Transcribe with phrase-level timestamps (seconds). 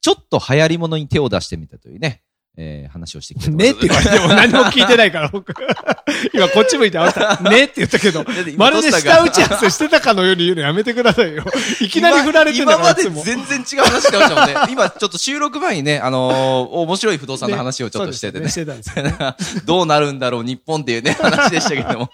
[0.00, 2.22] ちょっと流行り物に手を出してみたというね、
[2.56, 5.54] えー、話をしてきたねって言われても何も聞いてないから、僕。
[6.34, 8.24] 今こっち向いてあなた、 ねって言ったけど、
[8.56, 11.44] まるで下打ち合わせしてたかのように言うのやめてくださいよ。
[11.80, 14.54] いきなり振られてんだ今まで全然違う話してましたもんね。
[14.70, 18.46] 今ちょっと収録前にね、あのー面白い不動産の話をちょっとしててね。
[18.46, 19.04] ねしてたんですよ。
[19.64, 22.10] どうなるんだろう、日本っていうね、話でしたけども。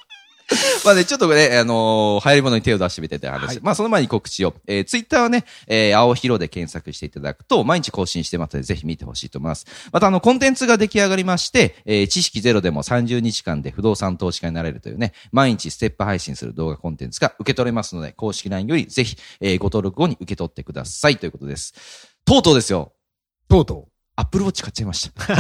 [0.85, 3.47] まあね、ちょっとね、あのー流行り物に手を出してみてて話。
[3.47, 4.55] はいまあその前に告知を。
[4.67, 9.67] えー、ツイッターはね、えー、青広で検索していただくと、毎日更新してますので、ぜひ見てほしいと思います。
[9.93, 21.75] またあの、コンテンツが出来上がりまして、えー、知識ゼロでも30日間で不動産投資家になれるというね、毎日ステップ配信する動画コンテンツが受け取れますので、公式 LINE よりぜひ、えー、ご登録後に受け取ってくださいということです。
[22.25, 22.93] とうとうですよ。
[23.49, 23.89] とうと
[24.19, 25.25] アップルウォッチ買っちゃいました。
[25.29, 25.37] う。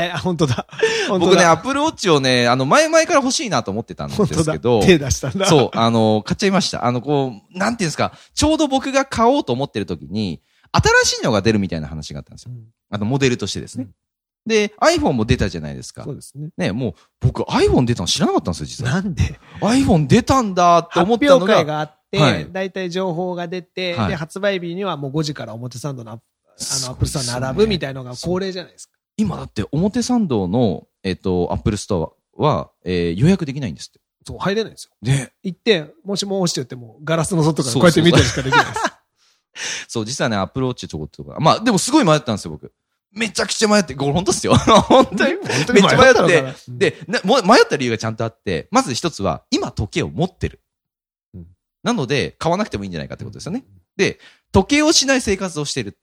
[0.00, 0.66] えー、本当だ。
[1.08, 4.14] 本当僕ね、だアップルウォッチをね、あの、前々から欲しいなと思ってたんで。
[4.14, 5.46] すけど、手出したんだ。
[5.46, 6.86] そう、あの、買っちゃいました。
[6.86, 12.52] あの、こう、なんていうんですか、ちょうど僕が買おうと思ってる時に、新しいのが出るみたいな話があったんですよ。
[12.52, 13.84] うんあの、モデルとしてですね。
[13.84, 13.90] うん
[14.46, 16.12] で、iPhone も出たじゃないですかそ。
[16.12, 16.48] うですね。
[16.56, 18.92] ね、もう、僕 iPhone 出たの知らなかったんですよ、実は。
[18.92, 26.24] なんで？iPhone 出たんだって発思ったのが、表会があって、はいだいたい情報が出て、はいで、発売日にはもう5時から表参道のアップ
[26.60, 28.94] あの、 Apple Store 並ぶみたいのが恒例じゃないですか。
[29.16, 34.00] 今だって表参道の、えっと、Apple Store は、えー予約できないんですって。
[34.26, 34.92] そう、入れないんですよ。
[35.02, 38.80] で、行って、もしもしって言っても、ガラスの外からこうやって見てるしかできないです。
[39.88, 41.36] そう、実はね、 Apple Watch ちょこっとか。
[41.40, 42.72] まあ、でもすごい迷ったんですよ、僕。
[43.12, 44.54] めちゃくちゃ迷って、これ本当っすよ。
[44.56, 45.34] 本当に。
[45.34, 50.60] 本当めっちゃ迷って、、で、迷った理由がちゃんとあって、まず一つは、今時計を持ってる
[51.34, 51.46] うん。
[51.82, 53.64] なので、買わなくてもいいんじゃないかってことですよね。。
[53.96, 54.20] で、
[54.52, 55.98] 時計をしない生活をしてる。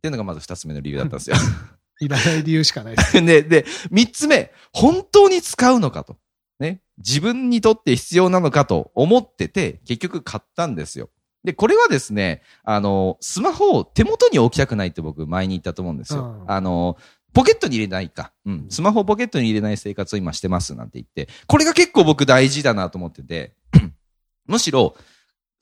[0.00, 1.36] っていうのがまず二つ目の理由だったんですよ。
[2.00, 3.12] いらない理由しかないです。
[3.22, 6.16] で、で、三つ目、本当に使うのかと。
[6.58, 6.80] ね。
[6.96, 11.10] 自分にとって必要なのかと思ってて、結局買ったんですよ。
[11.44, 16.42] で、これはですね、あの、スマホを手元に置きたくないって僕前に言ったと思うんですよ。
[16.42, 16.96] うんあの、
[17.32, 18.32] ポケットに入れないか。
[18.46, 18.66] うん。
[18.70, 23.52] スマホをポケットに入れない生活を今してますなんて言って、これが結構僕大事だなと思ってて、
[24.46, 24.96] むしろ、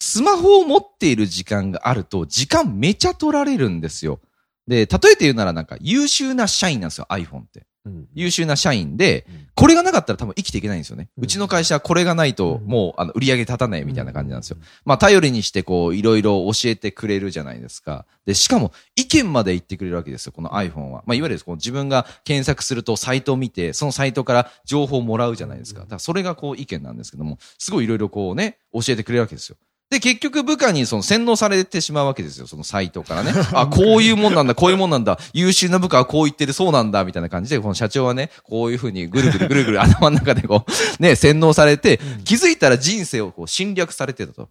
[0.00, 4.20] スマホを持っている時間があると、時間めちゃ取られるんですよ。
[4.68, 7.66] で、例えて言うならなんか優秀な社員なんですよ、iPhone って。
[8.14, 11.08] 優秀な社員でうん、これがなかったら多分生きていけないんですよね。
[11.16, 14.58] うちの会社はこれがないとうんもうあの売り上げ立たないみたいな感じなんですよ。。
[14.84, 18.04] まあ頼りにしてこういろいろ教えてくれるじゃないですか。
[18.26, 21.02] で、しかも意見まで言ってくれるわけですよ、この iPhone は。
[21.06, 25.80] まあいわゆるこう自分が検索するとサイトを見て、そのサイトから情報をもらうじゃないですか。
[25.80, 29.56] だからそれがこう意見なんですけども、すごいいろいろこうね、教えてくれるわけですよ。
[29.90, 33.32] で、結局部下にその洗脳されてしまうわけですよ、そのサイトからね。
[33.54, 40.72] あ、こういうもんなんだ、こういうもんなんだ、優秀な部下はこう言ってる、そうなんだ、みたいな感じで、この社長はね、こういうふうにぐるぐるぐるぐる頭の中でこう、
[41.02, 44.48] ね、洗脳されて、気づいたら人生をこう侵略されてたと。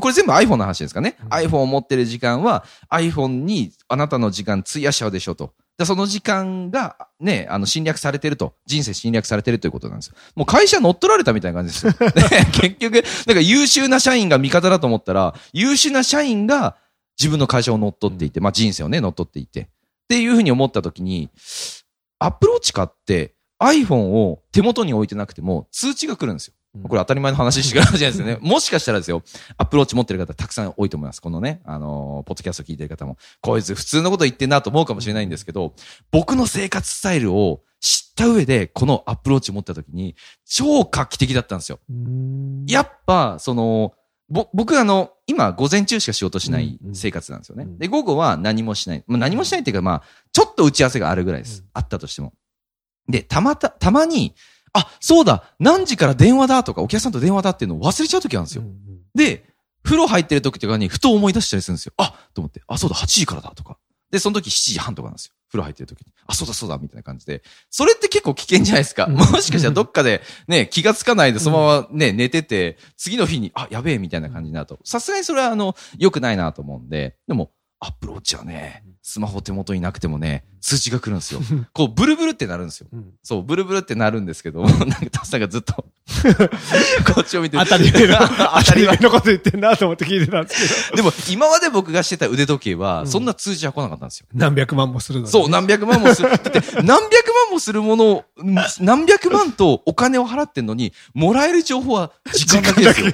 [0.00, 1.16] これ全部 iPhone の話ですかね。
[1.22, 5.52] うん iPhone を持ってる時間は iPhone にあなたの時間費やしちゃうでしょと。
[5.78, 8.54] でその時間がね、あの侵略されてると。
[8.66, 10.14] 人生侵略されてるということなんですよ。
[10.34, 12.10] もう会社乗っ取られたみたいな感じですよ。
[12.10, 12.20] で
[12.52, 16.76] 結局、なんか優秀な社員が味方だと思ったら、優秀な社員が
[17.18, 19.60] 自分の会社を乗っ取っていて、まあ人生をね、乗っ取っていて。
[19.62, 19.66] っ
[20.08, 21.30] ていうふうに思ったときに、
[22.18, 26.54] アップローチ買って iPhone を手元に置いてなくても通知が来るんですよ。
[26.82, 28.38] これ当たり前の話しかないじゃないですよね。
[28.46, 29.22] もしかしたらですよ、
[29.56, 31.20] アップローチ持ってる方たくさん多いと思います。
[31.20, 35.74] このね、あのーポッドキャスト聞いてる方も、こいつ普通のこと言ってんなと思うかもしれないんですけど、
[36.10, 40.14] 僕の生活スタイルを知った上で、このアップローチ持った時に、
[40.44, 41.78] 超画期的だったんですよ。
[42.66, 43.94] やっぱ、その、
[44.28, 47.64] ぼ、僕あの、今午前中しか仕事しない生活なんですよね。
[47.64, 49.04] うんで、午後は何もしない。
[49.06, 50.02] まあ、何もしないっていうか、まあ、
[50.32, 51.60] ちょっと打ち合わせがあるぐらいです。
[51.60, 52.34] うんあったとしても。
[53.08, 54.34] で、たまた、たまに、
[54.72, 58.64] あ、そうだ、何時から電話だとか、お客さんと電話だっていうのを忘れちゃう時あるんですよ。
[59.14, 59.44] で、
[59.82, 61.92] 風呂入ってる時とかにふと思い出したりするんですよ。
[61.96, 63.78] あと思って、あ、そうだ、8時からだとか。
[64.10, 65.34] で、その時7時半とかなんですよ。
[65.50, 66.12] 風呂入ってる時に。
[66.26, 67.42] あ、そうだそうだ、みたいな感じで。
[67.70, 69.06] それって結構危険じゃないですか。
[69.06, 74.78] うんもしかしたらどっかでね、気がつかないでそのままね、寝てて、次の日に、あ、やべえ、みたいな感じになると。
[74.84, 77.50] さすがにそれはあの、良くないなと思うんで、でも、
[77.80, 81.40] アプローチはね、スマホ手元になくてもね、通知が来るんですよ。
[81.72, 82.88] こう、ブルブルってなるんですよ。
[82.92, 85.74] うんそう、ブルブルってなるんですけど、なんかトスさんがずっと、
[87.14, 90.96] こっちを見て当たり前の、 当当たり前前のこと言ってんなと思って聞いてたんですけど。
[90.96, 94.26] でも、今まで僕がしてた腕時計は、うんそんな通知は来なかったんですよ。
[94.34, 95.32] 何百万もするのに。
[95.32, 96.28] そう、何百万もする。
[96.28, 103.12] だって、何百万もするものを、ん何百万とお金を払ってんのに、もらえる情報は時間だけですよ。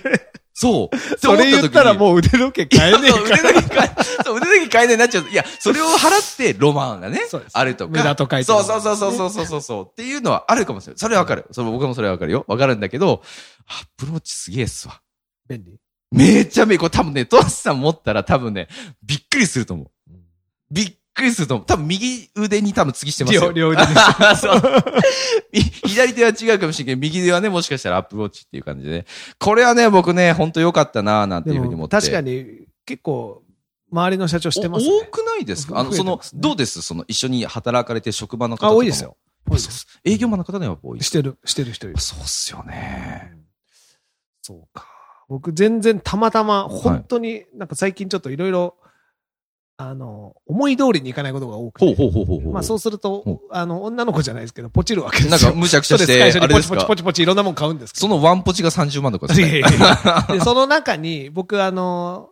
[0.55, 0.97] そう。
[1.19, 3.51] それ言ったらもう腕時計変えねえから。
[3.51, 5.29] 腕時計変え、そう、腕時計変えねえなっちゃう。
[5.29, 7.21] いや、それを払ってロマンがね、
[7.53, 7.91] あるとか。
[7.91, 9.87] 無駄と書いてそうそうそうそうそうそう。
[9.91, 10.99] っていうのはあるかもしれない。
[10.99, 11.47] それわかる。
[11.51, 12.45] その僕もそれわかるよ。
[12.47, 13.23] わかるんだけど、
[13.67, 15.01] アプローチすげえっすわ。
[15.49, 15.79] 便利
[16.13, 18.69] めちゃめちゃ、これ多分ね、トラスさん持ったら多分ね、
[19.03, 19.87] びっくりすると思う。
[21.25, 21.61] りすると。
[21.61, 23.53] 多分右腕に多分次してますよ両。
[23.53, 23.89] 両腕に。
[24.37, 24.63] そう。
[25.53, 29.07] み左手は違うかもしれんけど、右手はね、もしかしたらアプローチっていう感じでね。
[29.39, 31.97] これはね、僕ね、ほんと良かったなぁなんてでいうふうに思って。
[31.97, 33.43] も確かに結構、
[33.93, 34.91] 周りの社長してますね。
[34.93, 35.79] お多くないですか？
[35.79, 36.83] あの、そのどうです？
[36.83, 39.17] その、一緒に働かれてる職場の方とかあ、も多いですよ。。
[39.49, 42.01] 多いです営業マンの方ね、やっぱ多いしてる、してる人いる。
[42.01, 43.37] そうっすよね。
[44.43, 44.87] そうか。
[45.29, 48.77] 僕全然たまたま、本当になんか最近ちょっといろいろ、
[49.77, 51.87] あの、思い通りにいかないことが多くて。
[51.87, 52.53] ほうほうほうほうほう。
[52.53, 55.31] まあそうするほと、あの、女の子じゃないですけど、ポチるわけですよ。
[55.31, 57.93] なんか、むちゃくちゃして、 あれですポチポチポチポチいろんなもん買うんです。
[57.97, 59.63] そのワンポチが30万とかですね。
[60.45, 62.29] その中に、僕あの、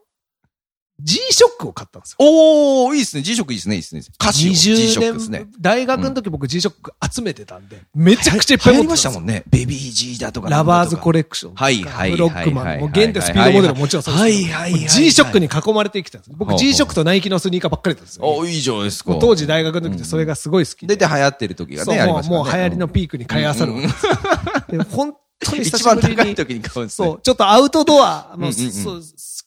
[1.01, 2.17] G-SHOCK を買ったんですよ。
[2.21, 3.23] おー、いいですね。
[3.23, 4.03] G-SHOCK いいですね、いいですね。
[4.21, 5.47] 歌詞を G-SHOCK ですね。
[5.61, 9.43] 大学の時僕 G-SHOCK 集めてたんで、めちゃくちゃいっぱい持ってたんですよしたもんね。
[9.49, 10.51] ベビー G だとか。
[10.51, 11.55] ラバーズコレレクション。
[11.55, 12.65] はいはいはいブロックマン。
[12.65, 14.23] はいもう現代スピードモデルももちろんそうです。
[14.23, 16.37] はいはいはいはい G-SHOCK に囲まれて生きてたんです。
[16.37, 18.23] 僕 G-SHOCK とナイキのスニーカーばっかりだったんですよ。
[18.25, 19.17] おいいじゃないですか。
[19.21, 20.97] 当時大学の時ってそれがすごい好きで。
[20.97, 26.17] 出て流行ってる時がね、ありもうもう流行りのピークに買い漁るわけです本当に久一しぶりに。
[26.17, 27.09] 番高い時に買うんですね。
[27.09, 28.49] そう、ちょっとアウトドア、も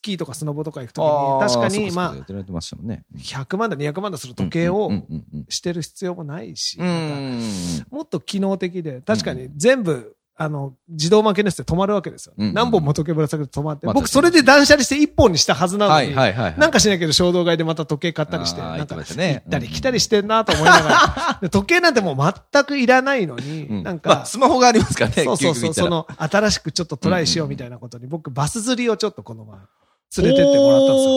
[0.05, 3.03] キーとかスノボとか行くときに、確かに、まあ、やってられてましたもんね。
[3.17, 4.91] 100万だ、200万だする時計を
[5.49, 6.77] してる必要もないし。
[7.89, 12.33] もっと機能的で、確かに全部、あの、自動負けのやつで止まるわけですよ。
[12.37, 13.85] 何本も時計ぶら下げて止まって。
[13.85, 16.15] まあ僕、それで断捨離して1本にしたはずなのはいに。
[16.15, 29.57] なんかしないけど衝動買いでまた時計買ったりして、なんか行ったり来たりしてんなと思いながら、 で時計なんてもう全くいらないのに、うんなんまあか、スマホがありますからね、そうそうそう、その、新しくちょっとトライしようみたいなことに、僕、バス釣りをちょっとこの前、
[30.17, 31.11] 連れてってもらったんですよ。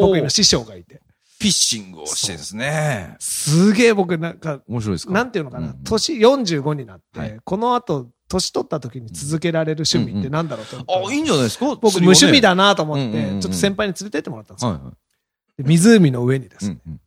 [0.00, 1.02] よ僕今師匠がいて。
[1.40, 3.14] フィッシングをしてですね。
[3.20, 5.12] すげえ僕なんか、面白いですか？
[5.12, 11.66] なんていうのかな、うん年45になって、はいこの後、年取った時に続けられる趣味ってなんだろうと思ったらあ、いいんじゃないですか？
[11.76, 12.50] 僕無趣味だ。
[12.50, 14.72] だなと思って、うんうんうんちょっと先輩に連れてってもらったんですよ。
[14.72, 15.62] はいはい。
[15.62, 17.00] で湖の上にですね、うんうん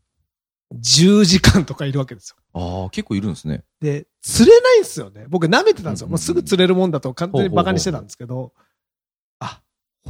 [0.73, 2.37] 10時間とかいるわけですよ。
[2.53, 3.65] ああ、結構いるんですね。
[3.81, 5.25] で、釣れないんですよね。
[5.27, 6.07] 僕舐めてたんですよ。
[6.07, 8.61] うんうんうんもうすぐ釣れるもんだと完全にバカにしてたんですけど、あ、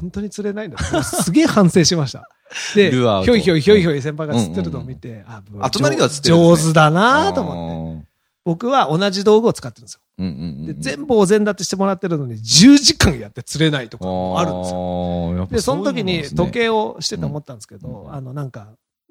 [0.01, 1.03] 本当に釣れないんだって。
[1.03, 2.27] すげえ反省しました。
[2.75, 8.00] で、ひルアーとょいひょいひょいひょい先輩が釣ってるのを見て、あ、あ隣では釣ってるんですね上手だなと思って。
[8.00, 8.12] って。
[8.44, 10.01] 僕は同じ道具を使ってるんですよ。
[10.18, 10.81] うんうんうんで、うん。
[10.81, 15.33] 全部お膳立てしてもらってるのに10時間やって釣れないとかもあるんですよ。
[15.38, 18.69] よで、その時に時計をしてて思ったんですけど、うんあの、なんか、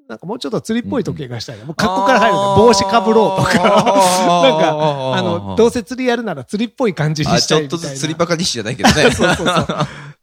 [0.09, 1.63] なんかもうちょっと釣りっぽい時計がしたいな。
[1.63, 7.83] もう格好から入るんで、帽子かぶろうとか、 なんか、あの、どうせ釣りやるなら釣りっぽい感じにあ、しちょったいみたいな。
[7.83, 9.03] とずつ釣りバカにしじゃないけどね。
[9.15, 9.67] そうそうそう。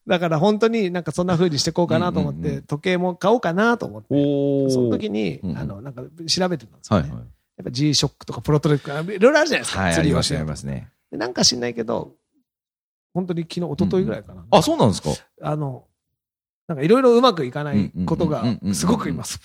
[0.08, 7.08] だから本当になんかそんな風にしてこうかなと思って、時計も買おうかなと思って、その時に、あの、なんか調べてたんですよね。
[7.10, 7.26] はいはい。
[7.58, 9.80] やっぱ G-SHOCK とかプロトレックいろいろあるじゃないですか。
[9.80, 10.92] はい、あ釣りをしてりますね、ありますね。
[11.10, 12.14] でなんか知んないけど、
[13.12, 14.46] 本当に昨日、一昨日ぐらいかな。
[14.50, 15.10] あ、そうなんですか
[15.42, 15.84] あの、
[16.68, 18.44] なんかいろいろうまくいかないことが
[18.74, 19.40] すごく今、ス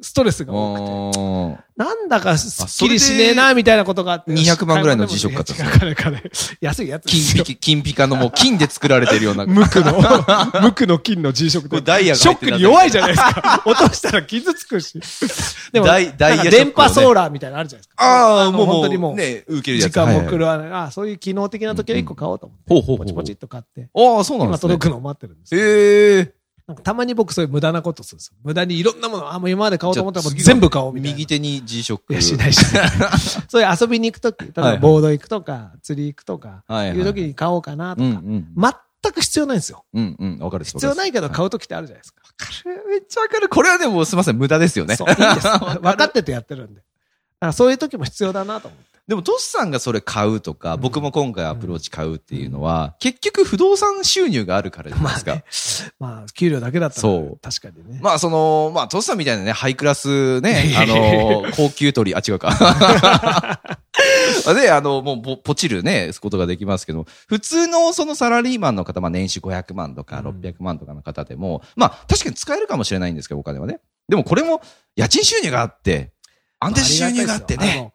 [0.00, 1.16] ストレスが多く
[1.58, 1.64] て。
[1.80, 4.32] あなんだかすっきりしねえな、みたいなことがあって。
[4.32, 6.30] 200万ぐらいの G-SHOCK 買ったんですかいや違うからから
[6.60, 7.06] 安いやつ。
[7.06, 9.44] 金ピカ、 金ピカのもう金で作られてるような。
[9.44, 10.00] 無垢の、
[10.62, 13.62] 無垢の金のクこれダイヤがショックに弱いじゃないですか。
[13.66, 15.00] 落としたら傷つくし。
[15.72, 18.04] でも、ダイダイヤ電波ソーラーみたいなのあるじゃないですか。
[18.04, 19.96] ああ、のもう、も本当にもう、ね、受けるや時つ。
[19.96, 20.44] 間も狂る。
[20.46, 20.70] わない。
[20.70, 22.96] ああ、そういう機能的な時計1個買おうと思って。
[22.98, 23.88] ポチポチっと買って。
[23.94, 24.72] ああ、そうなん今ですね。
[24.74, 25.60] 届くのを待ってるんですよ。
[25.60, 26.37] へえ。
[26.68, 28.34] なんかたまに僕そういう無駄なことするんですよ。
[28.44, 31.16] 無駄にいろんなもの、あ、もう今まで買おうと思ったらもう全部買おうみたいな。
[31.16, 32.12] 右手に G-SHOCK。
[32.12, 32.90] いや、しないしない。
[33.48, 38.46] そういう遊びに行くとき、例えはいばボード行くとか、釣り行くとか、はいうときに買おうかなとか、ん。
[39.02, 39.86] 全く必要ないんですよ。
[39.94, 40.38] うんうん。
[40.40, 42.20] わかる必要ないけどわ買うときってあるじゃないですか。
[42.36, 43.48] かるめっちゃわかる。
[43.48, 44.96] これはでもすみません、無駄ですよね。
[44.96, 45.48] そう、いいんです。
[45.80, 46.80] 分かっててやってるんで。
[46.80, 48.87] だからそういう時も必要だなと思って。
[49.08, 55.34] でも、トスさんがそれ買うとか、僕も今回アプローチ買うっていうのは、結局不動産収入があるからじゃないですか。
[55.36, 55.44] ね、
[55.98, 58.00] まあ、給料だけだったら、そう確かにね。
[58.02, 63.62] まあ、その、まあ、トスさんみたいなね、ハイクラスね あの、高級鳥、あ、違うか。
[64.54, 73.80] で、あの、もうポ、ポチるね、ことができますけど、普通のそのサラリーマンの方、まあ、年収500万とかうん600万とかの方でも、まあ、確かに使えるかもしれないんですけど、お金はね。
[74.06, 74.60] でもこれも
[74.96, 76.12] 家賃収入があって、
[76.60, 77.90] 安定収入があってね。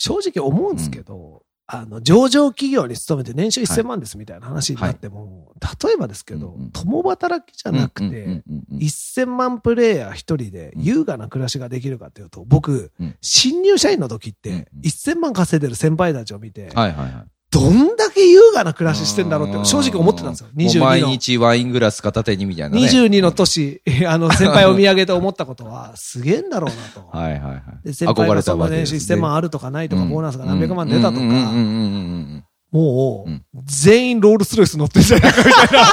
[0.00, 5.52] 正直思うんですけど、あの、上場企業に勤めて年収1000万ですみたいな話になっても、
[5.84, 13.14] 例えばですけど、共働きじゃなくて、うんうんうんうん1000万プレイヤー一人で優雅な暮らしができるかっていうと、僕、うん。
[13.20, 17.26] 新入社員の時ってうんうん、1000万稼いでる先輩たちを見て、はいはいはい。
[17.50, 20.46] どんだけ優雅な暮らししてんだろうって正直思ってたんですよ。
[20.46, 21.08] もう毎22の。
[21.08, 22.82] 日ワイングラス片手にみたいなね。
[22.82, 27.08] 22の年、あの、先輩を見上げて思ったことは、すげえんだろうなと。
[27.10, 27.62] はいはいはい。
[27.86, 31.20] で、先輩がその年収1000万ああるとかないとか、ボーナスが何百万出たとか、
[32.72, 35.86] うんうんうんうんうんもううん、全員ロールスロイス乗ってんじゃないかみたいな。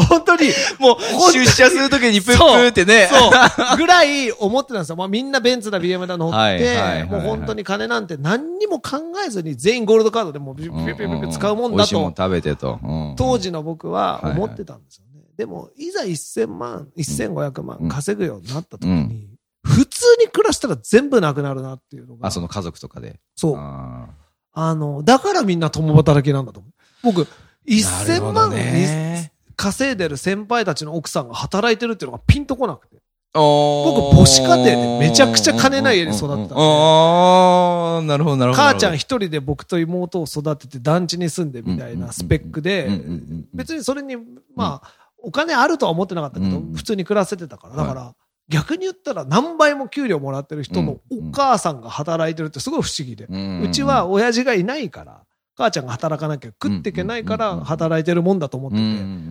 [0.08, 3.08] 本当に、もう、出社するときにプップーってね。
[3.12, 3.28] そ
[3.74, 3.76] う。
[3.76, 4.96] ぐらい思ってたんですよ。
[4.96, 12.78] まあみんなベンツだ、BM だ乗っはいはいはいはて、いもう本当に金なんて何にも考えずに全員ゴールドカードでもうピュピュピュピュピュ使うもんだ美味しいもんと、食べてと。
[12.82, 15.20] うん当時の僕は思ってたんですよね。
[15.36, 19.28] でも、いざ1000万、1500万稼ぐようになった時に、
[19.62, 22.28] 普通に暮らしたら全部なくなるなっていうのが。
[22.28, 23.20] あ、その家族とかで。
[23.36, 24.19] そう。
[24.60, 26.72] ああの、だからみんな共働きなんだと思う。
[27.02, 32.96] 僕、ーなる1000ほど万にね稼いでる先輩たちの奥さんが働いてるっていうのがピンとこなくて。
[33.32, 38.62] 僕僕母子家庭でめちゃくちゃ金ない家に育ってたんでああ、なるほど、なるほど。
[38.62, 42.88] 母ちゃん一人で僕と妹を育てて団地に住んでみたいなスペックで
[43.54, 44.16] 別にそれに、
[44.56, 47.76] まあ、お金あるとは思ってなかったけどうん、普通に暮らせてたから。
[47.76, 48.14] だかはら、
[48.50, 53.26] 逆に言ったら何倍も給料もらってる人のお母さんが働いてるってすごい不思議で。
[53.64, 55.22] うちは、親父がいないから、
[55.56, 58.82] 母ちゃんが働かなきゃ食っていけないから働いてるもんだと思ってて、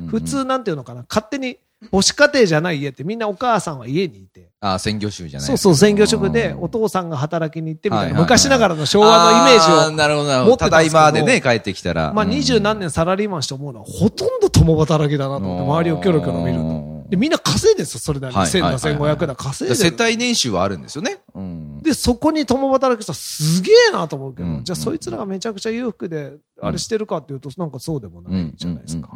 [0.09, 1.57] 普通なんていうのかな、勝手に
[1.91, 5.47] 母子家庭じゃない家ってみんなお母さんは家にいて、ああ、専業主婦じゃない。
[5.47, 12.13] そうそう、専業主婦でお父さんが働きに行ってみたいな、昔ながらの昭和のイメージをなるほど、なるほただいまでね、帰ってきたら。
[12.13, 16.98] まあ二十何年サラリーマンして思うのは、ほとんど共働きだなと思って、周りをキョロキョロ見ると。
[17.09, 18.41] で、みんな稼いでるんですよ、それなりに。
[18.41, 19.97] 1000だ、1500だ、稼いで世る。
[19.99, 21.19] 帯年収はあるんですよね。
[21.33, 21.81] うん。
[21.81, 24.63] で、そこに共働きしたらすげえなと思うけど、うん。
[24.63, 29.09] じゃあそいつらがめちゃくちゃ裕福で、あれしてるかっていうと、なんかそうでもないじゃないですか。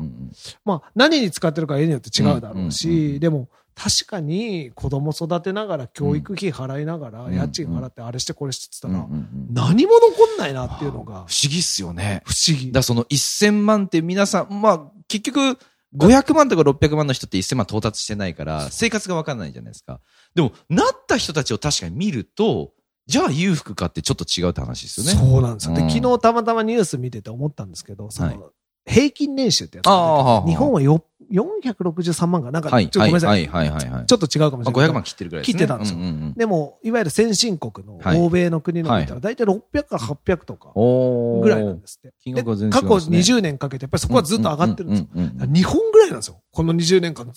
[0.65, 12.21] まあ、何に使ってるか家によって違うだろうし、でも、確かに子供育てながら、教育費払いながら、うん家賃払ってあれしてこれしてってうん言ったら、何も残んないなっていうのが不思議っすよね。
[12.25, 12.71] 不思議。
[12.71, 15.57] だその1000万って皆さん、まあ、結局、
[15.97, 20.01] 500万とか600万の人って1000万到達してないから、生活がわかんないじゃないですか。
[20.35, 22.73] でも、なった人たちを確かに見ると、
[23.05, 25.11] じゃあ裕福かってちょっっと違うって話ですよね。
[25.11, 25.75] そうなんですよ。
[25.75, 28.51] で、うん昨日たまたまニュース見てて思ったんですけど、そはいの、
[28.85, 33.27] 平均年収ってやつああがはあはあ出て日本はよ463万か、なんか、ちょはいっとごめんなさ。
[33.27, 34.05] はいいはいはいはい。
[34.05, 34.89] ちょっと違うかもしまあれない。
[34.89, 35.59] 500万切ってるぐらいですね。
[35.59, 42.13] 切ってたんですよううんでも、いわゆる先進国のはい欧米の国の見たはら、大体600から800とかぐらいなんですって。
[42.23, 45.07] 金で額は全然過去違いますね20年かけて、やっぱりそこはずっと上がってるんですよ。
[45.53, 46.41] 日本ぐらいなんですよ。
[46.51, 47.31] この20年間、ず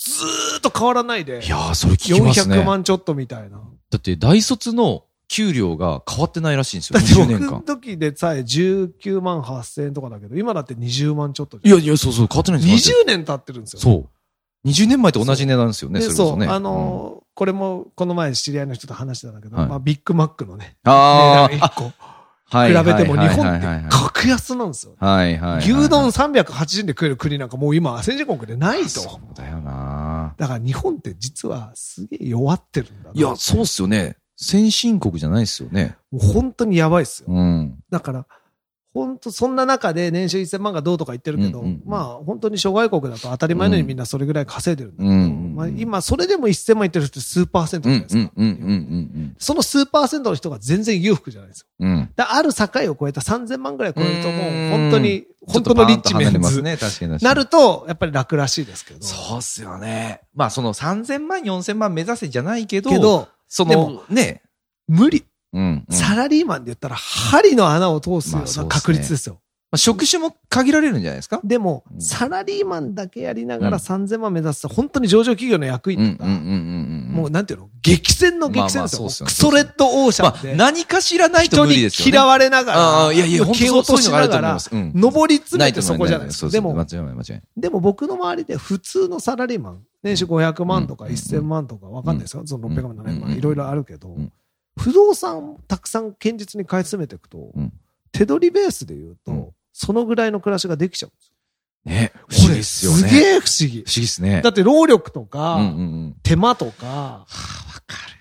[0.56, 2.56] ーっと変わらないでい、やー、それ聞きますね。
[2.56, 3.62] 400万ちょっとみたいな。
[3.88, 6.98] だって大卒の給料が変わってないらしいんですよ。
[6.98, 7.60] だって20僕の。
[7.60, 12.98] 時でさえ19万8000円とかだけど、今だって20万ちょっといやいや、そうそう、変わってないんですよ。
[13.04, 13.80] 20年経ってるんですよ。
[13.80, 14.08] そ
[14.64, 14.68] う。
[14.68, 16.46] 20年前と同じ値段ですよね、でそれこそね。
[16.46, 21.92] そう、あのーこれも、この前知り合いの人と話してたんだけど、はいまあ、ビッグマックのね、値段あ、1個、
[22.48, 24.94] は比べても日本って格安なんですよ。
[24.98, 25.58] はいはいはい。
[25.58, 28.88] 牛丼380円で食える国なんかもう今、先進国でないと。
[28.88, 33.14] そうだよなだから日本って実はすげえ弱ってるんだな。
[33.14, 34.16] いや、そうっすよね。
[34.36, 35.96] 先進国じゃないっすよね。
[36.10, 37.28] もう本当にやばいっすよ。
[37.28, 37.78] うん。
[37.90, 38.26] だから、
[38.96, 48.32] 本当そんな中で年収1000万がどうとか言ってるけど、うんうんうんまあ本当に諸外国だと当たり前のようにみんなそれぐらい稼いでるんだけど、うんうんうんまあ今それでも1000万言ってる人って数パーセントうじゃないですか。
[49.38, 51.66] その数パーセントの人が全然裕福じゃないですよ。
[51.80, 52.10] うん。
[52.16, 56.78] ある境を超えた3000万ぐらい超えるともううん本当に、本当のリッチメンズね。
[57.20, 59.02] なると、やっぱり楽らしいですけど。
[59.02, 60.22] そうっすよね。
[60.34, 64.42] まあ、その3000万、4000万目指せじゃないけど、けど、そでもの、ね。
[64.88, 65.24] 無理。
[65.52, 65.94] うん、うん。
[65.94, 69.40] サラリーマンで言ったら、針の穴を通すような確率ですよ。
[69.68, 71.40] まあ職種も限られるんじゃないですか？
[71.42, 76.28] でもう、んサラリーマンだけやりながらうん3000万目指すと、本当に上場企業の役員とか。
[76.28, 79.08] もうなんていうの激戦の激戦ですよ。
[79.26, 82.12] クソレッドオーシまあャンで、何かしらないと人に無理ですよね。
[82.12, 84.58] 嫌われながら、ああ、いやいや、蹴落としながら。
[84.72, 84.92] うん。
[84.94, 86.50] 上り詰めてそこじゃないですか。
[86.50, 86.84] でも。
[87.56, 92.42] でも僕の周りで普通のサラリーマン、年収500万とかうん1000万とかわかんないですよ。
[92.46, 94.32] その600万、700うん万、いろいろあるけどうん、
[94.78, 97.72] 不動産たくさん堅実に買い詰めていくとうん、
[98.12, 101.34] 手取りベースで言ううんと、そのぐらいの暮らしができちゃうんですよ。
[101.84, 102.12] ね。
[102.28, 102.98] 不思議っすよね。
[102.98, 103.92] すげえ不思議不。
[103.94, 104.40] 思議っすね。
[104.40, 106.16] だって労力とうんうんか、うん。
[106.22, 107.26] 手間とか、わ
[107.86, 108.16] かる。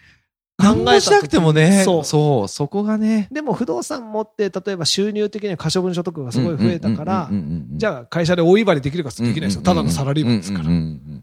[0.57, 3.29] 考えしなくてもね、そうそう、そこがね。
[3.31, 7.29] でも不動産持って、例えば収入的には可処分所得がすごい増えたから、
[7.71, 9.61] じゃゃあ会社で大威張りできるかできないですよ。
[9.61, 10.69] ただのサラリーマンですから。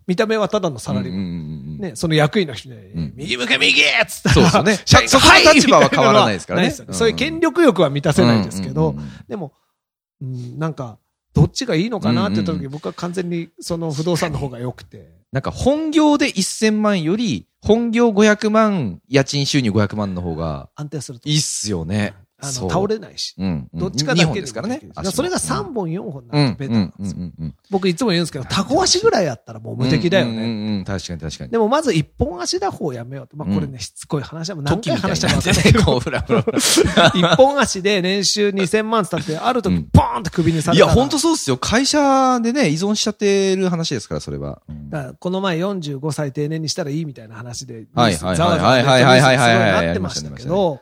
[0.07, 1.77] 見た目はただのサラリーマン。
[1.77, 8.97] ンね、その役員の人に、ん右向け右っつったら、そうですよね 社員がそこの立場は変わらないですからね そういう権力欲は満たせないですけど、
[9.29, 9.53] でも、
[10.23, 10.99] うん、なんか、
[11.35, 15.11] どっちがいいのかなって言った時、うんうん僕は完全にその不動産の方が良くて。
[15.33, 21.29] なんか本業で1000万より、本業500万、家賃収入500万の方が安定すると。
[21.29, 22.15] いいっすよね。
[22.43, 23.35] あの、倒れないし。
[23.39, 23.69] うん。
[23.73, 24.81] どっちかだ日け本ですからね。
[24.95, 27.19] だそれが3本4本なるとベタなんうんですよ。
[27.19, 30.33] うんうん僕いつも言うんですけど、タコ足ぐらいやったらもう無敵だよね。
[30.33, 31.51] うんうんうんうん確かに確かに。
[31.51, 33.37] でもまず一本足打法をやめようと。
[33.37, 37.19] まあこれね、しつこい話は何時回話したか分かんないけ。
[37.19, 41.01] 一本足で年収2000万ってって、ある時うんポーンと首にされいや、たら。
[41.01, 41.57] 本当そうっすよ。
[41.57, 44.61] 会社でね、依存しちゃってる話ですから、それは。
[44.69, 50.81] うんだからこの前45歳定年にしたらいいみたいな話で、ざわざわはいはいはいはいはいはいはいなってましたけど、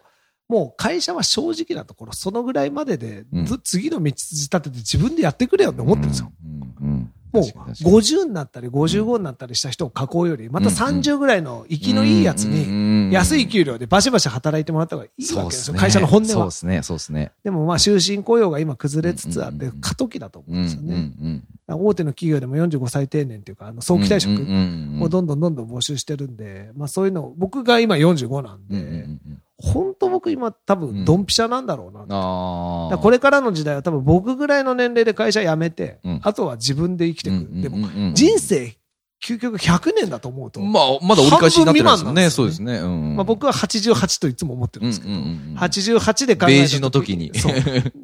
[0.51, 6.33] もう会社は正直なところ、そのぐらいまでで、うんず次の道筋立てて自分でやってくれよって思ってるんですよ。
[6.45, 6.87] うん。
[6.87, 15.77] うんうんもう確かに確かに50になったり55になったりした人を囲うより、また30ぐらいの生きのいいやつに、に安い給料でバシバシ働いてもらった方がいいわけですよ。
[15.77, 16.51] 会社の本音はそうで。
[16.51, 17.31] すね、そうですね。
[17.45, 20.97] でもまあ終身雇用が今崩れつつあって過渡期だと思ううんですよね。
[20.97, 29.21] ん大手の企業でも45歳定年っていうか、あの早期退職もをどんどんどんどん募集してるんで、まあそういうの、僕が今45なんうんうんうで、ん
[29.61, 32.01] 本当僕今多分ドンピシャなんだろうな。
[32.03, 32.91] だかああ。
[32.93, 37.49] らこれからの時代は多分僕ぐらいの年齢で会社辞めてうん、あとは自分で生きていく。
[37.61, 38.77] でもも人生、
[39.23, 42.31] 究極100年だと思うと、まあ、まだ折り返しになってないですね。
[42.31, 42.79] そうですね。
[42.79, 47.55] うんまあ僕は88といつも思ってるんですけど、うんうんうんうん88で考えたベージュの時にそう。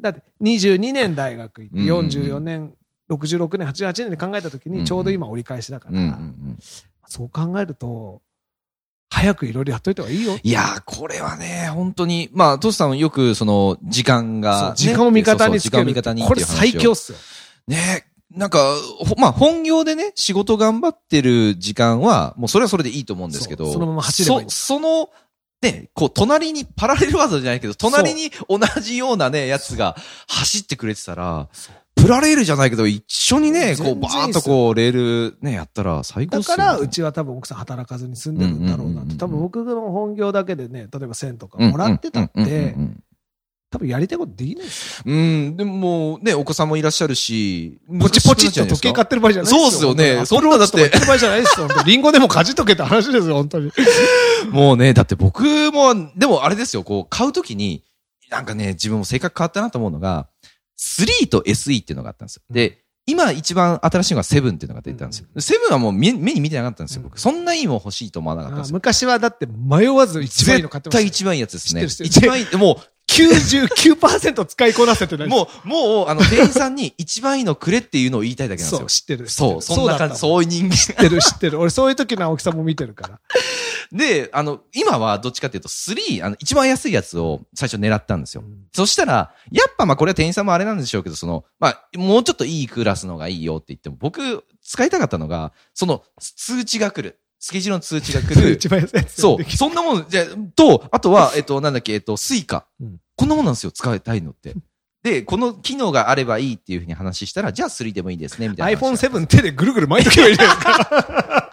[0.01, 2.73] だって22年大学行って、うんうんうん44年、
[3.09, 6.57] 66年、88年で考えた時にちょうど今折り返しだから、うんうんうん
[7.09, 8.21] そう考えると、
[9.09, 10.37] 早くいろいろやっといた方がいいよ。
[10.41, 15.71] いやー、これはね、本当に、まあ、トシさんはよく、その、時間が、ね、時間を味方につける。
[15.71, 17.17] 時間を味方にこれ最強っすよ。
[17.67, 18.59] ねなんか、
[18.99, 25.09] ほまあ、本業でね、仕事頑張ってる時間は、もうそれはそれでいいと思うんですけど、そのまま走ればいいそ、その、
[25.61, 29.95] ね、こう、隣に、パラレルワードじゃないけど、隣に同じようなね、やつが
[30.27, 31.47] 走ってくれてたら、
[31.97, 34.91] プラレールじゃないけど、一緒にね、こう、バーンとこう、レー
[35.31, 36.63] ルね、やったら最高っすよ、ね。
[36.63, 39.15] だから、うちは多分奥さん働かずに住んでるんだろうなって。
[39.15, 42.45] 多分僕の本業だけでね、例えば1000とかもらってたってう、
[42.81, 43.03] ん
[43.69, 45.03] 多分やりたいことできないですよ。
[45.07, 49.69] うん、でももうね、お子さんもいらっしゃるし、ポチポチっと時計買ってる場合じゃないですよ。
[49.69, 51.67] そうっすよねそんなだってってる場合じゃないですよ。
[51.85, 53.71] リンゴでもかじっとけって話ですよ、本当に。
[54.51, 55.43] もうね、だって僕
[55.73, 57.83] も、でもあれですよ、こう、買うときに、
[58.29, 60.29] なんかね、自分も性格変わったなと思うのが、
[60.79, 62.43] 3と SE っていうのがあったんですよ。
[62.49, 65.27] で、今一番新しいのが7っていうのが出てたんですよ。
[65.69, 67.19] 7はもう目目に見てなかったんですよ、僕。
[67.19, 68.73] そんないいもん欲しいと思わなかったんですよ。
[68.73, 71.05] 昔はだって迷わず一番いいの買ってましたよ。
[71.05, 71.83] 絶対一番いいやつですね。
[71.83, 75.29] 一番いい、も99%使いこなせてなう、い。
[75.29, 78.87] もう、もう、あの、店員さんに一番いいのくれっていうのを言いたいだけなんですよそう、。
[78.87, 79.29] 知ってる。
[79.29, 80.75] そう、そんな感じ、うそういう人間。
[80.75, 81.59] 知ってる、知ってる。
[81.59, 83.19] 俺そういう時の青木さんも見てるから。
[83.91, 88.43] で、あの、今はどっちかっていうと、3、あの、一番安いやつを最初狙ったんですよ。
[88.45, 97.19] うんそしたら、やっぱまあこれは店員さんもあれなんでしょうけど、その、まあ、もうちょっといいクラスのがいいよって言っても、僕、使いたかったのが、その、通知が来る。
[97.39, 98.59] スケジュールの通知が来る。
[99.07, 99.43] そう。
[99.43, 102.65] そんなもん、じゃあと、あとは、 えっと、なんだっけ、えっと、 Suica。
[102.81, 104.53] うんこんなもんなんですよ、使いたいのって。
[105.01, 109.09] で、この機能があればいいっていうふうに話したら、じゃあ3でもいいですね、みたいな話が。
[109.09, 111.43] iPhone7 手でぐるぐる巻いとけばいいじゃないですか。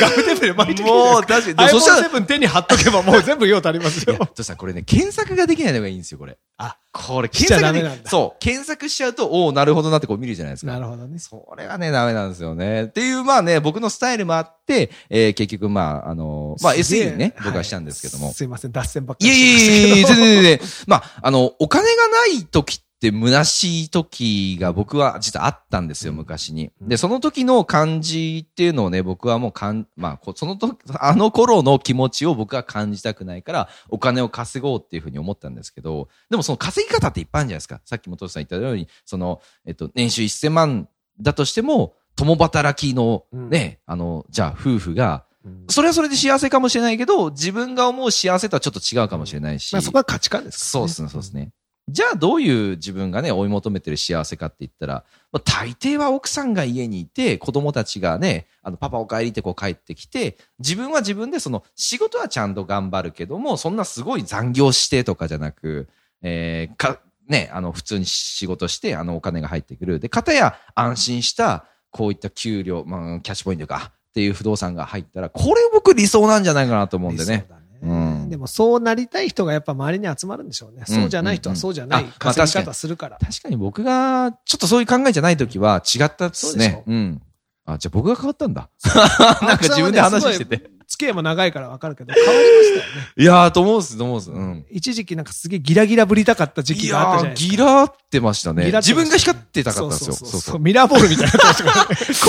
[0.00, 1.22] ガムテープで巻いとけばいいじゃもう。
[1.22, 1.68] 確かに。
[1.70, 6.36] そしたら、iPhone7 手に貼っとけばもう全部用足りますよ。、とさ、これね、検索ができないのがいいんですよ、これ。
[6.58, 10.72] あ、これ、検索でそう、検索しちゃうと、おおなるほどなってこう見るじゃないですか。
[10.72, 11.18] なるほどね。
[11.18, 12.84] それはね、ダメなんですよね。
[12.84, 18.32] っていう、まあね、僕のスタイルもあって、えー結局、まあ、あのまあ、SE にね、はい僕はしたんですけども。
[18.32, 20.14] すいません、脱線ばっかりしてましたけど。
[20.14, 20.60] 全然全然。
[20.86, 26.70] まあ、あの、お金がない時って虚しい時が僕は実はあったんですよ、昔に。
[26.80, 37.80] で、その時の感じっていうのをね、僕はもうかん、まあ、こそのと、あの頃の気持ちを僕は感じたくないから、お金を稼ごうっていうふうに思ったんですけど、でもその稼ぎ方っていっぱいあるんじゃないですか。
[37.84, 40.88] さっきもトシさん言ったように、その、えっと、年収1000万
[41.20, 45.34] だとしても、共働きのね、あの、じゃあ夫婦が、うん
[45.68, 49.74] それはそれで幸せかもしれないけど、自分が思う幸せとはちょっと違うかもしれないし。
[49.74, 51.52] まあそこは価値観ですねそうですね、そうですね。
[51.88, 65.88] じゃあどういう自分がね、追い求めてる幸せかって言ったら、まあ、大抵は奥さんが家にいて、子供たちがね、あの、パパお帰りってこう帰ってきて、自分は自分でその、仕事はちゃんと頑張るけども、そんなすごい残業してとかじゃなく、
[66.22, 70.00] えー、か、ね、あの、普通に仕事して、あの、お金が入ってくる。
[70.00, 77.34] で、かたや安心した、こういった給料、まあ、キャッシュポイントか、っていう不動産が入ったら、これ僕理想なんじゃないかなと思うんでね。
[77.34, 77.94] 理想だねう
[78.26, 80.84] んでもそうなりたい人がやっぱ周りに集まるんでしょうね。
[80.88, 83.18] うんそうじゃない人はそうじゃない稼ぎ方するから。
[83.18, 87.22] 確かに僕が、ちょっとそういう考えじゃないときは違ったっすそううん。
[87.66, 88.68] あ、じゃあ僕が変わったんだ。
[88.84, 90.70] 青 なんか自分で話してて。
[90.86, 93.08] 付き合いも長いからわかるけど、変わりましたよね。
[93.16, 94.30] いやー、と思うんす、と思うんす。
[94.30, 94.66] うん。
[94.70, 97.50] 一時期なんかすげえギラギラぶりたかった時期があったじゃないですか。
[97.52, 100.14] ギラってましたね自分が光ってたかったんですよ。
[100.14, 101.32] そうそうそうそうミラーボールみたいな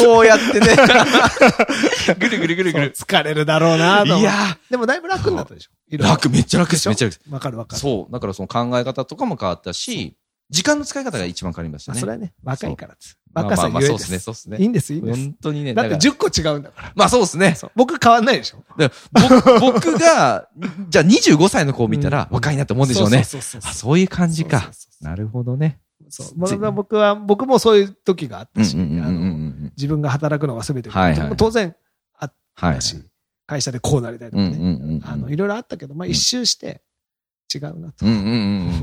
[0.04, 0.68] こうやってね。
[2.20, 2.94] ぐるぐるぐるぐる。
[2.94, 7.32] 疲れるだろうなといやでもだいぶ楽になったでしょ楽、めっちゃ楽です、めっちゃ楽です。
[7.32, 7.80] わかるわかる。
[7.82, 8.12] そう。
[8.12, 10.16] だからその考え方とかも変わったし、
[10.50, 11.96] 時間の使い方が一番変わりましたね。
[11.96, 13.18] まあそれはね、若いからです。
[13.34, 14.58] まあ若さまあまあゆえでそうですね、そうですね。
[14.60, 15.20] いいんです、いいんです。
[15.20, 15.74] 本当にね。
[15.74, 16.94] だってだから10個違うんだから。
[16.96, 17.58] まあそうですね。
[17.76, 18.64] 僕変わんないでしょ
[19.12, 20.48] 僕僕が、
[20.90, 23.24] じゃあ25歳の子を見たらうん若いなって思うんでしょうね。
[23.24, 25.80] そうそうそうあ、そういう感じかなるほどね。
[26.10, 28.78] そう僕は、僕もそういう時があったし。
[28.78, 31.76] 自分が働くのが全て、はいはい当然
[32.18, 32.82] あっはいた。
[32.82, 32.98] し、
[33.48, 35.02] 会社でこうなりたいとかね。
[35.30, 36.84] いろいろあったけど、まあ一周して
[37.54, 38.06] 違うなと。
[38.06, 38.32] うんうんうんう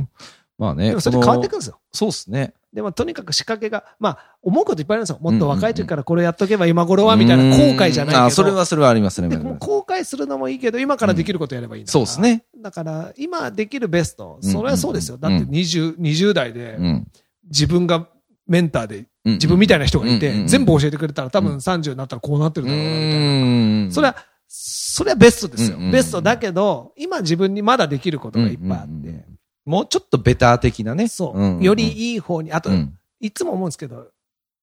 [0.03, 0.09] ん。
[0.63, 0.91] まあね。
[0.91, 1.81] でもそれで変わっていくんですよ。
[1.93, 2.55] そうですね。
[2.73, 5.19] でもとにかく仕掛けが、まあ思うこといっぱいあるんですよ。
[5.21, 8.25] もっと若い時からこれやっとけば今頃はみたいな後悔じゃないけど。
[8.27, 9.29] あ、それはそれはありますね。
[9.29, 12.35] でも後悔するのもいいけど、今からできることやればいいんだからそうです。
[12.37, 12.45] ね。
[12.63, 15.19] だから、今できるベスト、うんそれはそうですよ。
[15.19, 17.09] だって20、20代でうん。
[17.51, 18.07] 自分が
[18.47, 23.93] メンターでうん自分みたいな人がいうんうんて、うん全部教えてくれたら多分30になったらこうなってるうだろうな、みたいな。
[23.93, 24.17] それは、
[24.49, 25.89] それはベストですようんうんう。
[25.91, 29.25] んベストだけど、今自分にまだできることがいっぱいあっうんうんうんて、
[29.65, 31.09] もうちょっとベター的なね。
[31.09, 31.65] そう。
[31.65, 34.09] よりいい方に、あとう、ん、いつも思うんですけど、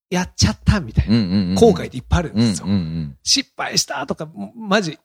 [0.10, 1.56] やっちゃったみたいな。
[1.56, 2.68] 後悔っていっぱいあるんですよ。
[2.68, 3.18] うん。
[3.24, 5.00] 失敗したとか、マジ。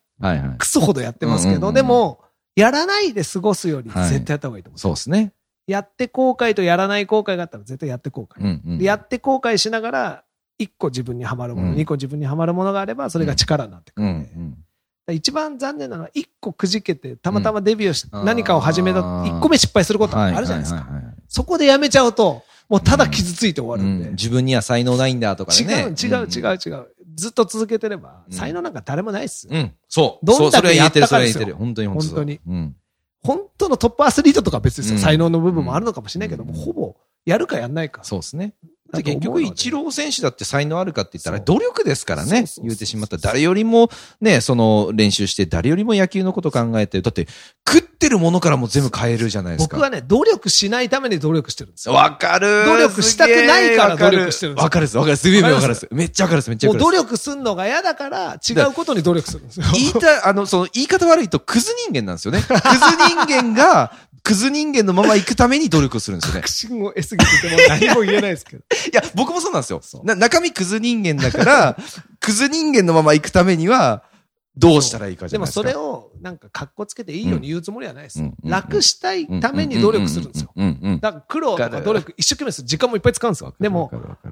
[0.57, 2.21] クソほどやってますけど、でも、
[2.55, 4.79] やらないで過ごすよりはい絶対やった方がいいと思う。
[4.79, 5.33] そうですね。
[5.67, 8.81] やって後悔とやらない後悔があったら絶対やって後悔。
[8.81, 10.23] やって後悔しながら、
[10.57, 14.29] 一個自分にはまるもの、うん二個自分にはまるものがあれば、それが力になってくうるんで。
[15.07, 15.15] んうん。
[15.17, 20.87] 一番残念なのは、一個くじけて、たまたまデビューし、うん何かを始めた、一個目失敗することあるじゃないですか。
[21.27, 24.07] そこでやめちゃうと、もうただ傷ついて終わるんで。
[24.07, 25.85] うん自分には才能ないんだとか違ね。
[25.85, 26.87] う、違う、違う、違う。
[27.15, 29.47] ずっと続けてれば、うん才能なんか誰もないっす。
[29.49, 29.73] うん。
[29.87, 30.25] そう。
[30.25, 31.55] どんだけそうそれは言えてる、やったかですよそれは言えてる。
[31.55, 32.75] 本当に本当にうん。
[33.21, 34.95] 本当のトップアスリートとかは別ですよ。
[34.95, 38.03] うん才能の部分もあるのかもしれないけども、うんほぼ、やるかやんないか。
[38.03, 38.53] そうですね。
[38.91, 43.89] だと思結局、イチロー選手だって才能あるかって言ったら、努力ですからね言うてしまったら、誰よりも
[44.21, 47.27] ね、その練習して、誰よりも野球のこと考えて、だって、
[47.67, 49.75] 食ってるものからも全部変えるじゃないですか。
[49.77, 51.95] 僕はね、努力しないために努力してるんですよ。
[51.95, 55.21] わかる努力したくないから努力してるんですよわかるです、わかるです。
[55.23, 55.87] すげえわかるです。
[55.91, 56.91] めっちゃわかるです、めっちゃわかるです。
[56.91, 59.65] 努力すんのが嫌だから、違うことに努力するんですよ。
[59.73, 62.41] 言いたい、あの、その言い方悪いと、クズ人間なんですよね。
[62.45, 63.93] クズ人間が、
[64.25, 66.49] クズ人間のまま行くために努力をするんですよね確。
[66.49, 68.63] 信を得すぎてても何も言えないですけど。
[68.91, 71.77] いや、僕もそうなんですよな中身クズ人間だから、
[72.19, 74.03] クズ人間のまま行くためには、
[74.57, 75.69] どうしたらいいかじでもゃないですか。
[75.69, 78.33] それを、なんか、格好つけていいように言うつもりはないですうん。
[78.43, 80.51] 楽したいために努力するんですよ。
[81.01, 83.53] だから苦労とか努力一生懸命する時間もいっぱい使うんですよ。
[83.59, 83.91] でも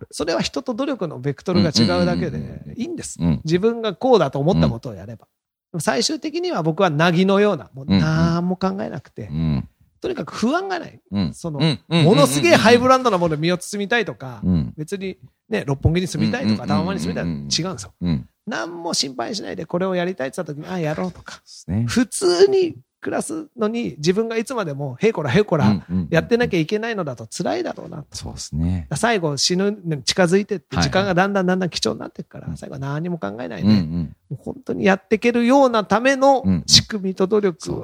[0.10, 3.18] それは人と努力のベクトルが違うだけで、いいんです。
[3.20, 5.28] うん自分がこうだと思ったことをやれば。
[5.74, 9.70] でも最終的には僕はなぎのような、もう何も考えなくてう、ん
[10.04, 11.00] とにかく不安がない。
[11.12, 17.94] うんそのものすげえハイブラランドなものに身を包みたいとか、うん別にね、六本木に住みたいとか、うん玉間に住みたいとうんか違うんですよ。
[18.02, 18.30] うん。
[18.46, 21.42] 何も心配しないでこれをやりたいって言った時に、ああ、やろうとか。
[21.68, 21.86] ね。
[21.88, 26.58] 普通に暮らすのに、自分がいつまでも、へいこらへいこら、やってなきゃ。
[26.58, 28.06] ゃいけないのだと辛いだろうな。
[28.12, 28.88] そうですね。
[28.96, 33.70] 最後死ぬのに近づいてって、はい時間がだんだんだんだん貴重になっていくから、最後は何も考えないで。
[33.70, 37.84] もう本当にやっていけるようなためのうん仕組みと努力を、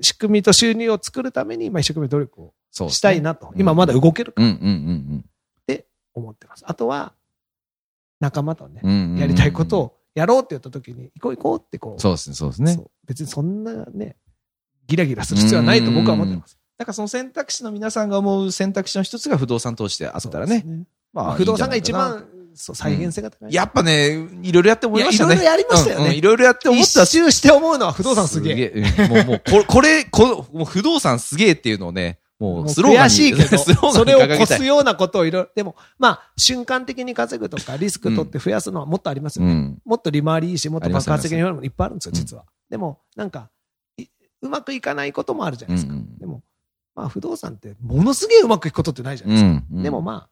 [0.00, 2.54] 仕組みと収入を作るために、今一生懸命努力を
[2.88, 3.50] したいなと。
[3.52, 4.72] うん今まだ動けるかうんうんう
[5.12, 5.24] ん
[6.14, 6.64] 思ってます。
[6.66, 7.12] あとは、
[8.20, 8.80] 仲間とね。
[9.20, 14.16] やりたいことをやろうって言った時に、行こう行こうってこう、そうですね、そうですね別にそんなね、
[14.86, 16.58] ギラギラする必要はないと僕は思ってます。
[16.78, 20.60] だからその選択肢の皆さんが思う選択肢の一つが不動産投資であったらね。
[20.60, 23.54] そうですままあ不動産が一番、そう、再現性が高い。
[23.54, 25.34] やっぱね、いろいろやって思いましたね。
[25.34, 29.08] いろいろやりましたよねいろいろやって思った一周して思うのは不動産すげえ。
[29.08, 33.08] もう、もう、これ、 これ、こもう不動産すげえっていうのをね、ももううスローガンに。
[33.08, 34.22] 悔しいけど、 それを。
[34.22, 39.52] 越すようなことをいろいろ、でも、まあ、瞬間的に稼ぐとか、リスク取って増やすのはもっとありますよね。
[39.52, 39.78] うん。
[39.84, 42.44] もっと利回りいいし、もっと爆発的にいっぱいあるんですよ、うん実は。
[42.68, 43.55] でも、なんか、い
[44.42, 45.94] うまくいかないこともあるじゃないですか。
[45.94, 46.42] うんでも、
[46.94, 49.64] まあ、不動産って、ものすげえうまくいくことってないじゃないですか。
[49.70, 49.82] うん。
[49.82, 50.28] でもまあ、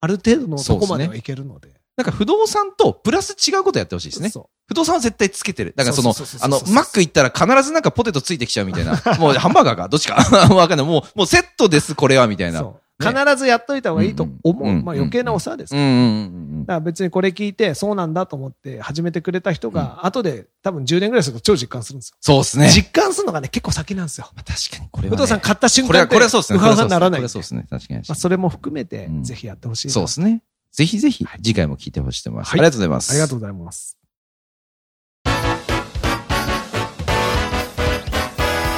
[0.00, 1.74] ある程度のとこまではいけるので。
[1.96, 4.28] なんか不動産とプラス違うことやってほしいですね。
[4.28, 5.72] そ不動産は絶対つけてる。
[5.74, 6.10] だからその
[6.42, 9.00] あのマック行ったら必ずなんかポテトついてきちゃうみたいな。
[9.18, 10.16] もうハンバーガーかどっちか
[10.54, 10.86] わかんない。
[10.86, 12.70] もう、もうセットです、これは、みたいな。
[12.98, 14.68] 必ずやっといた方がいいと思う。
[14.68, 15.76] うんまあ余計なお世話です。
[15.76, 22.16] うんだから別にこれ聞いて、そうなんだと思って始めてくれた人が、後で多分10年ぐらいすると超実感するんですよ。
[22.20, 22.68] そうですね。
[22.68, 24.30] 実感するのがね、結構先なんですよ。
[24.34, 25.16] まあ確かにこれは、ね。
[25.16, 26.58] 不動産買った瞬これは、間って、これはそうですね。
[26.58, 27.20] うはうならない。
[27.20, 27.66] これはそうですね。
[27.68, 28.00] 確かに。
[28.00, 29.92] まあそれも含めてう、んぜひやってほしいな。
[29.92, 30.42] そうですね。
[30.72, 32.50] ぜひぜひ次回も聞いてほしいと思います。
[32.50, 33.10] はいありがとうございます。
[33.10, 33.98] ありがとうございます。